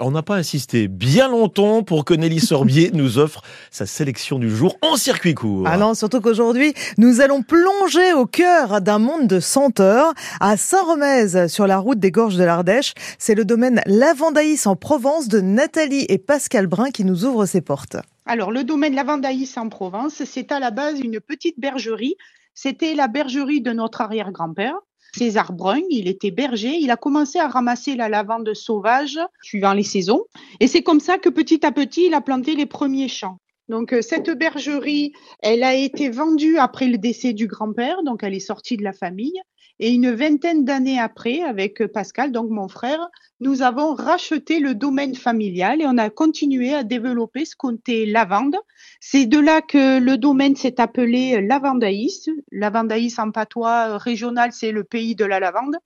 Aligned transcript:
On 0.00 0.12
n'a 0.12 0.22
pas 0.22 0.36
insisté 0.36 0.88
bien 0.88 1.28
longtemps 1.28 1.82
pour 1.82 2.06
que 2.06 2.14
Nelly 2.14 2.40
Sorbier 2.40 2.90
nous 2.94 3.18
offre 3.18 3.42
sa 3.70 3.84
sélection 3.84 4.38
du 4.38 4.48
jour 4.48 4.78
en 4.80 4.96
circuit 4.96 5.34
court. 5.34 5.66
Ah 5.66 5.76
non, 5.76 5.92
surtout 5.92 6.22
qu'aujourd'hui, 6.22 6.72
nous 6.96 7.20
allons 7.20 7.42
plonger 7.42 8.14
au 8.14 8.24
cœur 8.24 8.80
d'un 8.80 8.98
monde 8.98 9.26
de 9.26 9.38
senteurs 9.38 10.14
à 10.40 10.56
Saint-Romez, 10.56 11.46
sur 11.46 11.66
la 11.66 11.76
route 11.76 11.98
des 11.98 12.10
gorges 12.10 12.36
de 12.36 12.44
l'Ardèche. 12.44 12.94
C'est 13.18 13.34
le 13.34 13.44
domaine 13.44 13.82
Lavandaïs 13.84 14.66
en 14.66 14.76
Provence 14.76 15.28
de 15.28 15.42
Nathalie 15.42 16.06
et 16.08 16.16
Pascal 16.16 16.68
Brun 16.68 16.90
qui 16.90 17.04
nous 17.04 17.26
ouvre 17.26 17.44
ses 17.44 17.60
portes. 17.60 17.98
Alors, 18.24 18.50
le 18.50 18.64
domaine 18.64 18.94
Lavandaïs 18.94 19.58
en 19.58 19.68
Provence, 19.68 20.22
c'est 20.24 20.52
à 20.52 20.58
la 20.58 20.70
base 20.70 21.00
une 21.00 21.20
petite 21.20 21.60
bergerie. 21.60 22.14
C'était 22.54 22.94
la 22.94 23.08
bergerie 23.08 23.60
de 23.60 23.72
notre 23.72 24.00
arrière-grand-père. 24.00 24.76
César 25.16 25.52
Brun, 25.52 25.82
il 25.90 26.08
était 26.08 26.30
berger, 26.30 26.76
il 26.80 26.90
a 26.90 26.96
commencé 26.96 27.38
à 27.38 27.48
ramasser 27.48 27.96
la 27.96 28.08
lavande 28.08 28.54
sauvage 28.54 29.18
suivant 29.42 29.74
les 29.74 29.82
saisons. 29.82 30.24
Et 30.60 30.68
c'est 30.68 30.82
comme 30.82 31.00
ça 31.00 31.18
que 31.18 31.28
petit 31.28 31.64
à 31.66 31.72
petit, 31.72 32.06
il 32.06 32.14
a 32.14 32.20
planté 32.20 32.54
les 32.54 32.66
premiers 32.66 33.08
champs. 33.08 33.38
Donc 33.72 33.94
euh, 33.94 34.02
cette 34.02 34.28
bergerie, 34.28 35.14
elle 35.40 35.64
a 35.64 35.74
été 35.74 36.10
vendue 36.10 36.58
après 36.58 36.88
le 36.88 36.98
décès 36.98 37.32
du 37.32 37.46
grand-père, 37.46 38.02
donc 38.02 38.22
elle 38.22 38.34
est 38.34 38.38
sortie 38.38 38.76
de 38.76 38.84
la 38.84 38.92
famille. 38.92 39.40
Et 39.78 39.88
une 39.92 40.10
vingtaine 40.10 40.66
d'années 40.66 41.00
après, 41.00 41.40
avec 41.40 41.86
Pascal, 41.86 42.32
donc 42.32 42.50
mon 42.50 42.68
frère, 42.68 43.08
nous 43.40 43.62
avons 43.62 43.94
racheté 43.94 44.60
le 44.60 44.74
domaine 44.74 45.14
familial 45.14 45.80
et 45.80 45.86
on 45.86 45.96
a 45.96 46.10
continué 46.10 46.74
à 46.74 46.84
développer 46.84 47.46
ce 47.46 47.56
côté 47.56 48.04
lavande. 48.04 48.56
C'est 49.00 49.24
de 49.24 49.38
là 49.38 49.62
que 49.62 49.98
le 49.98 50.18
domaine 50.18 50.54
s'est 50.54 50.78
appelé 50.78 51.40
Lavandaïs. 51.40 52.28
Lavandaïs 52.52 53.18
en 53.18 53.30
patois 53.30 53.96
régional, 53.96 54.52
c'est 54.52 54.70
le 54.70 54.84
pays 54.84 55.14
de 55.14 55.24
la 55.24 55.40
lavande. 55.40 55.76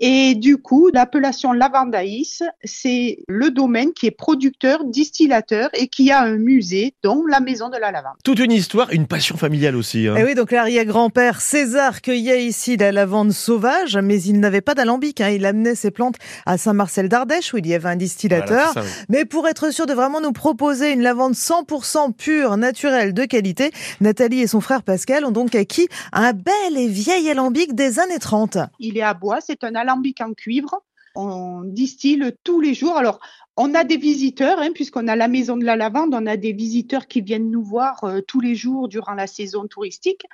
Et 0.00 0.34
du 0.34 0.58
coup, 0.58 0.90
l'appellation 0.92 1.52
Lavandaïs, 1.52 2.42
c'est 2.64 3.18
le 3.28 3.50
domaine 3.50 3.92
qui 3.92 4.06
est 4.06 4.10
producteur, 4.10 4.84
distillateur 4.84 5.70
et 5.74 5.86
qui 5.86 6.10
a 6.10 6.22
un 6.22 6.38
musée, 6.38 6.94
dont 7.04 7.24
la 7.26 7.40
maison 7.40 7.68
de 7.68 7.76
la 7.76 7.92
lavande. 7.92 8.14
Toute 8.24 8.40
une 8.40 8.50
histoire, 8.50 8.92
une 8.92 9.06
passion 9.06 9.36
familiale 9.36 9.76
aussi. 9.76 10.08
Hein. 10.08 10.16
Et 10.16 10.24
oui, 10.24 10.34
donc 10.34 10.50
l'arrière-grand-père 10.50 11.40
César 11.40 12.02
cueillait 12.02 12.44
ici 12.44 12.76
la 12.76 12.90
lavande 12.90 13.32
sauvage, 13.32 13.96
mais 13.96 14.20
il 14.20 14.40
n'avait 14.40 14.60
pas 14.60 14.74
d'alambic. 14.74 15.20
Hein. 15.20 15.28
Il 15.28 15.46
amenait 15.46 15.76
ses 15.76 15.90
plantes 15.90 16.16
à 16.46 16.58
Saint-Marcel 16.58 17.08
d'Ardèche, 17.08 17.54
où 17.54 17.58
il 17.58 17.66
y 17.66 17.74
avait 17.74 17.88
un 17.88 17.96
distillateur. 17.96 18.74
Mais 19.08 19.24
pour 19.24 19.46
être 19.46 19.72
sûr 19.72 19.86
de 19.86 19.92
vraiment 19.92 20.20
nous 20.20 20.32
proposer 20.32 20.92
une 20.92 21.02
lavande 21.02 21.34
100% 21.34 22.12
pure, 22.12 22.56
naturelle, 22.56 23.14
de 23.14 23.24
qualité, 23.24 23.70
Nathalie 24.00 24.40
et 24.40 24.46
son 24.46 24.60
frère 24.60 24.82
Pascal 24.82 25.24
ont 25.24 25.30
donc 25.30 25.54
acquis 25.54 25.88
un 26.12 26.32
bel 26.32 26.76
et 26.76 26.88
vieil 26.88 27.30
alambic 27.30 27.74
des 27.74 27.98
années 27.98 28.18
30. 28.18 28.58
Il 28.80 28.98
est 28.98 29.02
à 29.02 29.14
bois, 29.14 29.38
c'est 29.40 29.64
un 29.64 29.74
alambic 29.82 30.20
en 30.20 30.32
cuivre. 30.32 30.82
On 31.14 31.62
distille 31.64 32.32
tous 32.42 32.60
les 32.60 32.72
jours. 32.72 32.96
Alors, 32.96 33.20
on 33.56 33.74
a 33.74 33.84
des 33.84 33.98
visiteurs, 33.98 34.58
hein, 34.58 34.70
puisqu'on 34.74 35.08
a 35.08 35.16
la 35.16 35.28
maison 35.28 35.58
de 35.58 35.64
la 35.64 35.76
lavande, 35.76 36.14
on 36.14 36.26
a 36.26 36.38
des 36.38 36.52
visiteurs 36.52 37.06
qui 37.06 37.20
viennent 37.20 37.50
nous 37.50 37.62
voir 37.62 38.02
euh, 38.04 38.20
tous 38.26 38.40
les 38.40 38.54
jours 38.54 38.88
durant 38.88 39.12
la 39.12 39.26
saison 39.26 39.66
touristique. 39.66 40.24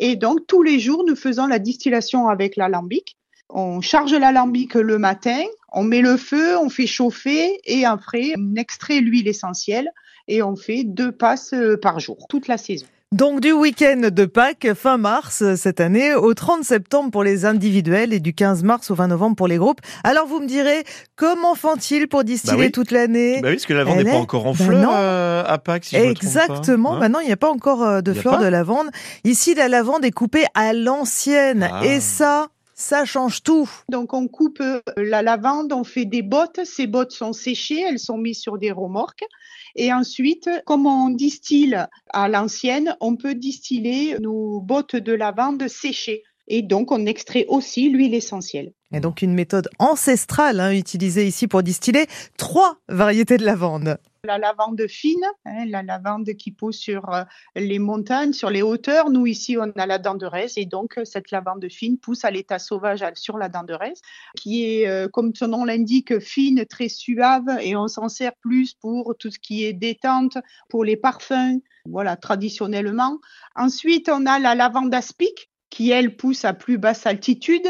Et 0.00 0.16
donc, 0.16 0.46
tous 0.48 0.62
les 0.62 0.80
jours, 0.80 1.04
nous 1.06 1.14
faisons 1.14 1.46
la 1.46 1.60
distillation 1.60 2.28
avec 2.28 2.56
l'alambic. 2.56 3.16
On 3.48 3.80
charge 3.80 4.14
l'alambic 4.14 4.74
le 4.74 4.98
matin, 4.98 5.42
on 5.72 5.84
met 5.84 6.00
le 6.00 6.16
feu, 6.16 6.58
on 6.58 6.68
fait 6.68 6.86
chauffer 6.88 7.60
et 7.64 7.84
après, 7.84 8.34
on 8.36 8.56
extrait 8.56 9.00
l'huile 9.00 9.28
essentielle 9.28 9.90
et 10.26 10.42
on 10.42 10.56
fait 10.56 10.82
deux 10.82 11.12
passes 11.12 11.52
euh, 11.52 11.76
par 11.76 12.00
jour, 12.00 12.26
toute 12.28 12.48
la 12.48 12.58
saison. 12.58 12.86
Donc 13.14 13.38
du 13.38 13.52
week-end 13.52 14.08
de 14.10 14.24
Pâques, 14.24 14.74
fin 14.74 14.96
mars 14.96 15.44
cette 15.54 15.78
année, 15.78 16.16
au 16.16 16.34
30 16.34 16.64
septembre 16.64 17.12
pour 17.12 17.22
les 17.22 17.44
individuels 17.44 18.12
et 18.12 18.18
du 18.18 18.34
15 18.34 18.64
mars 18.64 18.90
au 18.90 18.96
20 18.96 19.06
novembre 19.06 19.36
pour 19.36 19.46
les 19.46 19.56
groupes. 19.56 19.80
Alors 20.02 20.26
vous 20.26 20.40
me 20.40 20.48
direz, 20.48 20.82
comment 21.14 21.54
font-ils 21.54 22.08
pour 22.08 22.24
distiller 22.24 22.64
bah 22.64 22.70
toute 22.72 22.90
l'année? 22.90 23.40
Bah 23.40 23.50
oui, 23.50 23.54
parce 23.54 23.66
que 23.66 23.72
la 23.72 23.84
lavande 23.84 23.98
n'est 23.98 24.10
pas 24.10 24.16
encore 24.16 24.48
en 24.48 24.50
bah 24.50 24.64
fleurs 24.64 24.90
euh, 24.92 25.44
à 25.46 25.58
Pâques, 25.58 25.84
si 25.84 25.94
Exactement, 25.94 26.94
hein. 26.94 26.98
maintenant 26.98 27.20
il 27.20 27.26
n'y 27.28 27.32
a 27.32 27.36
pas 27.36 27.52
encore 27.52 27.84
euh, 27.84 28.00
de 28.00 28.12
fleurs 28.12 28.40
de 28.40 28.46
lavande. 28.46 28.88
Ici, 29.22 29.54
la 29.54 29.68
lavande 29.68 30.04
est 30.04 30.10
coupée 30.10 30.46
à 30.54 30.72
l'ancienne. 30.72 31.70
Ah. 31.72 31.86
Et 31.86 32.00
ça, 32.00 32.48
ça 32.74 33.04
change 33.04 33.42
tout. 33.42 33.70
Donc 33.88 34.12
on 34.12 34.28
coupe 34.28 34.60
euh, 34.60 34.80
la 34.96 35.22
lavande, 35.22 35.72
on 35.72 35.84
fait 35.84 36.04
des 36.04 36.22
bottes. 36.22 36.60
Ces 36.64 36.86
bottes 36.86 37.12
sont 37.12 37.32
séchées, 37.32 37.80
elles 37.80 37.98
sont 37.98 38.18
mises 38.18 38.40
sur 38.40 38.58
des 38.58 38.70
remorques. 38.70 39.24
Et 39.76 39.92
ensuite, 39.92 40.48
comme 40.66 40.86
on 40.86 41.10
distille 41.10 41.78
à 42.10 42.28
l'ancienne, 42.28 42.96
on 43.00 43.16
peut 43.16 43.34
distiller 43.34 44.18
nos 44.20 44.60
bottes 44.60 44.96
de 44.96 45.12
lavande 45.12 45.66
séchées. 45.68 46.22
Et 46.46 46.62
donc, 46.62 46.92
on 46.92 47.06
extrait 47.06 47.46
aussi 47.48 47.88
l'huile 47.88 48.14
essentielle. 48.14 48.72
Et 48.92 49.00
donc, 49.00 49.22
une 49.22 49.32
méthode 49.32 49.68
ancestrale 49.78 50.60
hein, 50.60 50.72
utilisée 50.72 51.26
ici 51.26 51.48
pour 51.48 51.62
distiller 51.62 52.06
trois 52.36 52.76
variétés 52.88 53.38
de 53.38 53.44
lavande 53.44 53.98
la 54.24 54.38
lavande 54.38 54.86
fine, 54.88 55.24
hein, 55.44 55.66
la 55.66 55.82
lavande 55.82 56.32
qui 56.34 56.50
pousse 56.50 56.78
sur 56.78 57.12
euh, 57.12 57.24
les 57.54 57.78
montagnes, 57.78 58.32
sur 58.32 58.50
les 58.50 58.62
hauteurs. 58.62 59.10
Nous, 59.10 59.26
ici, 59.26 59.56
on 59.58 59.70
a 59.78 59.86
la 59.86 59.98
denderesse 59.98 60.56
et 60.56 60.64
donc 60.64 60.98
euh, 60.98 61.04
cette 61.04 61.30
lavande 61.30 61.66
fine 61.70 61.98
pousse 61.98 62.24
à 62.24 62.30
l'état 62.30 62.58
sauvage 62.58 63.04
sur 63.14 63.38
la 63.38 63.48
denderesse, 63.48 64.00
qui 64.36 64.64
est, 64.64 64.88
euh, 64.88 65.08
comme 65.08 65.34
son 65.34 65.48
nom 65.48 65.64
l'indique, 65.64 66.18
fine, 66.18 66.64
très 66.66 66.88
suave 66.88 67.58
et 67.60 67.76
on 67.76 67.88
s'en 67.88 68.08
sert 68.08 68.34
plus 68.36 68.74
pour 68.74 69.14
tout 69.18 69.30
ce 69.30 69.38
qui 69.38 69.64
est 69.64 69.72
détente, 69.72 70.38
pour 70.68 70.84
les 70.84 70.96
parfums, 70.96 71.60
voilà, 71.86 72.16
traditionnellement. 72.16 73.18
Ensuite, 73.54 74.08
on 74.08 74.26
a 74.26 74.38
la 74.38 74.54
lavande 74.54 74.94
aspic 74.94 75.50
qui, 75.70 75.90
elle, 75.90 76.16
pousse 76.16 76.44
à 76.44 76.54
plus 76.54 76.78
basse 76.78 77.06
altitude. 77.06 77.68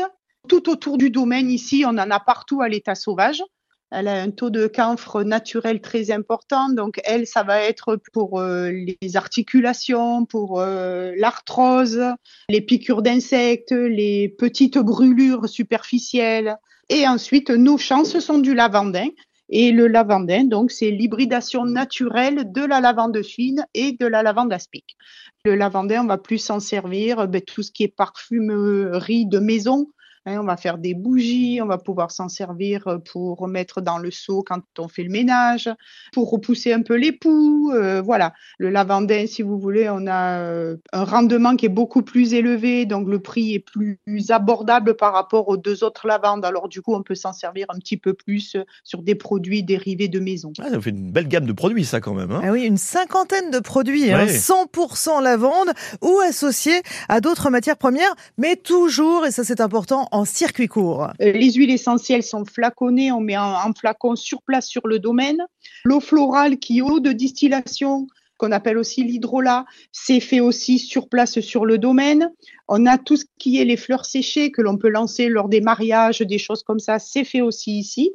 Tout 0.48 0.69
autour 0.69 0.98
du 0.98 1.10
domaine, 1.10 1.50
ici, 1.50 1.84
on 1.87 1.91
en 1.91 2.10
a 2.10 2.20
partout 2.20 2.60
à 2.60 2.69
l'état 2.69 2.94
sauvage. 2.94 3.43
Elle 3.91 4.09
a 4.09 4.21
un 4.21 4.31
taux 4.31 4.50
de 4.50 4.67
camphre 4.67 5.22
naturel 5.22 5.81
très 5.81 6.11
important. 6.11 6.69
Donc, 6.69 7.00
elle, 7.05 7.27
ça 7.27 7.43
va 7.43 7.61
être 7.61 7.97
pour 8.12 8.41
euh, 8.41 8.71
les 8.71 9.17
articulations, 9.17 10.25
pour 10.27 10.61
euh, 10.61 11.12
l'arthrose, 11.17 12.03
les 12.49 12.61
piqûres 12.61 13.03
d'insectes, 13.03 13.73
les 13.73 14.28
petites 14.28 14.78
brûlures 14.78 15.49
superficielles. 15.49 16.56
Et 16.89 17.06
ensuite, 17.06 17.50
nos 17.50 17.78
champs, 17.78 18.05
ce 18.05 18.21
sont 18.21 18.39
du 18.39 18.55
lavandin. 18.55 19.09
Et 19.50 19.73
le 19.73 19.87
lavandin, 19.87 20.44
donc, 20.44 20.71
c'est 20.71 20.91
l'hybridation 20.91 21.65
naturelle 21.65 22.50
de 22.50 22.65
la 22.65 22.81
lavande 22.81 23.23
fine 23.23 23.67
et 23.75 23.93
de 23.93 24.06
la 24.06 24.23
lavande 24.23 24.53
aspic. 24.53 24.97
Le 25.44 25.55
lavandin, 25.55 26.03
on 26.03 26.06
va 26.06 26.19
plus 26.19 26.39
s'en 26.39 26.61
servir, 26.61 27.28
ben, 27.28 27.43
tout 27.43 27.62
ce 27.62 27.71
qui 27.71 27.84
est 27.84 27.94
parfumerie 27.94 29.27
de 29.27 29.39
maison, 29.39 29.89
Hein, 30.27 30.39
on 30.41 30.45
va 30.45 30.57
faire 30.57 30.79
des 30.79 30.95
bougies, 30.95 31.61
on 31.62 31.67
va 31.67 31.77
pouvoir 31.77 32.11
s'en 32.11 32.31
servir 32.31 32.89
euh, 32.89 32.97
pour 32.97 33.37
remettre 33.37 33.83
dans 33.83 33.99
le 33.99 34.11
seau 34.11 34.43
quand 34.43 34.62
on 34.79 34.89
fait 34.89 35.03
le 35.03 35.11
ménage, 35.11 35.69
pour 36.15 36.31
repousser 36.31 36.73
un 36.73 36.81
peu 36.81 36.95
les 36.95 37.12
poux. 37.12 37.71
Euh, 37.75 38.01
voilà, 38.01 38.33
le 38.57 38.71
lavandin, 38.71 39.27
si 39.27 39.43
vous 39.43 39.59
voulez, 39.59 39.91
on 39.91 40.07
a 40.07 40.39
euh, 40.39 40.77
un 40.95 41.05
rendement 41.05 41.57
qui 41.57 41.67
est 41.67 41.71
beaucoup 41.71 42.01
plus 42.01 42.33
élevé, 42.33 42.87
donc 42.87 43.07
le 43.07 43.19
prix 43.19 43.55
est 43.55 43.59
plus 43.59 43.99
abordable 44.31 44.97
par 44.97 45.12
rapport 45.12 45.49
aux 45.49 45.59
deux 45.59 45.85
autres 45.85 46.07
lavandes. 46.07 46.47
Alors 46.47 46.71
du 46.71 46.81
coup, 46.81 46.95
on 46.95 47.03
peut 47.03 47.15
s'en 47.15 47.35
servir 47.35 47.67
un 47.69 47.79
petit 47.79 47.99
peu 47.99 48.15
plus 48.15 48.56
sur 48.83 49.03
des 49.03 49.15
produits 49.15 49.62
dérivés 49.62 50.09
de 50.09 50.21
maison. 50.21 50.53
Ah, 50.59 50.71
ça 50.71 50.81
fait 50.81 50.89
une 50.89 51.12
belle 51.12 51.29
gamme 51.29 51.45
de 51.45 51.53
produits, 51.53 51.85
ça 51.85 52.01
quand 52.01 52.15
même. 52.15 52.33
Hein 52.33 52.41
ah 52.43 52.51
oui, 52.51 52.65
une 52.65 52.79
cinquantaine 52.79 53.51
de 53.51 53.59
produits, 53.59 54.09
100% 54.09 55.11
hein, 55.11 55.21
lavande 55.21 55.73
ou 56.01 56.19
associés 56.27 56.81
à 57.11 57.21
d'autres 57.21 57.51
matières 57.51 57.77
premières, 57.77 58.15
mais 58.39 58.56
toujours, 58.56 59.27
et 59.27 59.31
ça 59.31 59.45
c'est 59.45 59.61
important, 59.61 60.09
en 60.14 60.25
circuit 60.25 60.69
court. 60.69 61.08
Les 61.19 61.50
huiles 61.50 61.72
essentielles 61.72 62.22
sont 62.22 62.44
flaconnées, 62.44 63.10
on 63.10 63.20
met 63.20 63.34
un, 63.34 63.72
flacon 63.76 64.14
sur 64.14 64.42
place 64.42 64.69
sur 64.69 64.86
le 64.86 65.00
domaine. 65.00 65.44
L'eau 65.84 65.98
florale 65.98 66.58
qui 66.58 66.78
est 66.78 66.82
eau 66.82 67.00
de 67.00 67.10
distillation 67.10 68.06
qu'on 68.36 68.52
appelle 68.52 68.78
aussi 68.78 69.02
l'hydrolat, 69.02 69.64
c'est 69.91 70.20
fait 70.20 70.38
aussi 70.38 70.78
sur 70.78 71.08
place 71.08 71.41
sur 71.41 71.66
le 71.66 71.78
domaine. 71.78 72.30
On 72.69 72.86
a 72.86 72.97
tout 72.97 73.16
ce 73.16 73.25
qui 73.38 73.60
est 73.60 73.64
les 73.64 73.76
fleurs 73.76 74.04
séchées 74.04 74.52
que 74.52 74.62
l'on 74.62 74.78
peut 74.78 74.88
lancer 74.88 75.28
lors 75.28 75.48
des 75.48 75.60
mariages, 75.60 76.20
des 76.20 76.38
choses 76.38 76.62
comme 76.62 76.81
ça, 76.81 77.00
c'est 77.00 77.25
fait 77.25 77.41
aussi 77.41 77.78
ici. 77.78 78.12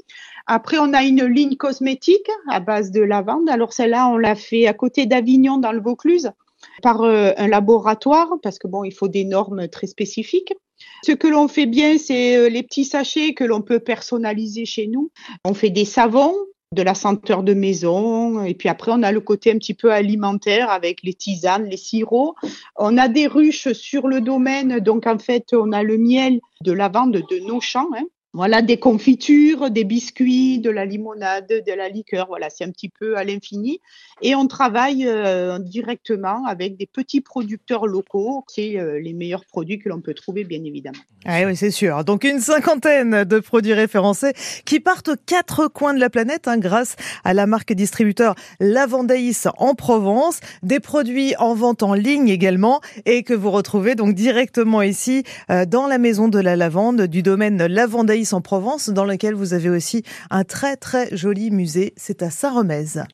Après, 0.47 0.77
on 0.79 0.93
a 0.93 1.03
une 1.03 1.25
ligne 1.25 1.57
cosmétique 1.57 2.29
à 2.49 2.61
base 2.61 2.91
de 2.91 3.02
lavande. 3.02 3.49
Alors 3.49 3.73
celle-là, 3.73 4.07
on 4.07 4.17
l'a 4.17 4.35
fait 4.35 4.67
à 4.67 4.73
côté 4.73 5.05
d'Avignon 5.05 5.57
dans 5.57 5.73
le 5.73 5.81
Vaucluse 5.81 6.31
par 6.81 7.02
euh, 7.02 7.31
un 7.35 7.47
laboratoire 7.47 8.29
parce 8.41 8.57
que 8.57 8.67
bon, 8.67 8.85
il 8.85 8.93
faut 8.93 9.09
des 9.09 9.25
normes 9.25 9.67
très 9.67 9.87
spécifiques. 9.87 10.53
Ce 11.03 11.11
que 11.11 11.28
l'on 11.28 11.47
fait 11.47 11.66
bien, 11.66 11.97
c'est 11.97 12.37
euh, 12.37 12.49
les 12.49 12.64
petits 12.64 12.85
sachets 12.85 13.34
que 13.34 13.43
l'on 13.43 13.61
peut 13.61 13.79
personnaliser 13.79 14.66
chez 14.66 14.87
nous. 14.87 15.11
On 15.46 15.53
fait 15.53 15.70
des 15.70 15.85
savons, 15.85 16.35
de 16.76 16.84
la 16.84 16.93
senteur 16.93 17.43
de 17.43 17.53
maison. 17.53 18.43
Et 18.43 18.53
puis 18.53 18.70
après, 18.70 18.91
on 18.93 19.02
a 19.02 19.11
le 19.11 19.22
côté 19.22 19.52
un 19.52 19.58
petit 19.58 19.73
peu 19.73 19.91
alimentaire 19.91 20.70
avec 20.70 21.02
les 21.03 21.14
tisanes, 21.14 21.66
les 21.66 21.78
sirops. 21.78 22.35
On 22.76 22.97
a 22.97 23.08
des 23.08 23.28
ruches 23.28 23.72
sur 23.73 24.08
le 24.08 24.22
domaine. 24.22 24.79
Donc, 24.79 25.08
en 25.08 25.17
fait, 25.17 25.47
on 25.53 25.72
a 25.72 25.84
le 25.84 25.97
miel 25.97 26.40
de 26.64 26.72
lavande 26.72 27.23
de 27.29 27.40
nos 27.47 27.59
champs. 27.59 27.90
Hein. 27.97 28.05
Voilà, 28.34 28.61
des 28.61 28.78
confitures, 28.78 29.72
des 29.72 29.84
biscuits, 29.84 30.59
de 30.59 30.70
la 30.70 30.85
limonade, 30.85 31.47
de 31.47 31.73
la 31.73 31.90
liqueur. 31.90 32.28
Voilà, 32.28 32.52
c'est 32.52 32.64
un 32.64 32.70
petit 32.70 32.90
peu 32.90 33.17
à 33.17 33.23
l'infini. 33.23 33.81
Et 34.22 34.35
on 34.35 34.46
travaille 34.46 35.08
euh, 35.08 35.58
directement 35.58 36.46
avec 36.46 36.78
des 36.78 36.85
petits 36.85 37.22
producteurs 37.22 37.87
locaux. 37.87 38.46
C'est 38.47 38.78
euh, 38.78 38.99
les 38.99 39.14
meilleurs 39.14 39.46
produits 39.46 39.79
que 39.79 39.90
l'on 39.90 39.99
peut 39.99 40.14
trouver, 40.14 40.43
bien 40.43 40.64
évidemment. 40.64 40.99
Ah 41.26 41.41
oui, 41.47 41.55
c'est 41.55 41.72
sûr. 41.72 42.03
Donc 42.03 42.23
une 42.23 42.40
cinquantaine 42.40 43.23
de 43.23 43.40
produits 43.40 43.73
référencés 43.73 44.34
qui 44.64 44.79
partent 44.79 45.09
aux 45.09 45.17
quatre 45.26 45.67
coins 45.67 45.96
de 45.96 45.99
la 45.99 46.11
planète 46.11 46.47
hein, 46.47 46.59
grâce 46.59 46.97
à 47.23 47.34
la 47.34 47.47
marque 47.47 47.73
distributeur 47.73 48.35
Lavandaïs 48.59 49.47
en 49.58 49.73
Provence. 49.73 50.40
Des 50.61 50.79
produits 50.79 51.34
en 51.40 51.55
vente 51.55 51.81
en 51.81 51.96
ligne 51.96 52.29
également 52.29 52.79
et 53.08 53.23
que 53.23 53.34
vous 53.34 53.49
retrouvez 53.49 53.96
donc 53.96 54.14
directement 54.14 54.84
ici 54.84 55.23
euh, 55.49 55.66
dans 55.66 55.87
la 55.87 55.97
maison 55.97 56.28
de 56.28 56.40
la 56.40 56.55
lavande 56.55 57.02
du 57.08 57.23
domaine 57.23 57.66
Lavandaïs 57.66 58.18
en 58.31 58.41
Provence, 58.41 58.89
dans 58.89 59.05
lequel 59.05 59.33
vous 59.33 59.53
avez 59.53 59.69
aussi 59.69 60.03
un 60.29 60.43
très 60.43 60.75
très 60.75 61.16
joli 61.16 61.51
musée. 61.51 61.93
C'est 61.97 62.21
à 62.21 62.29
Saint-Remez. 62.29 63.03